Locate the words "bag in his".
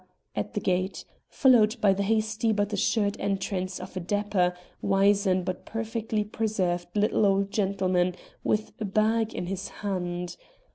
8.85-9.67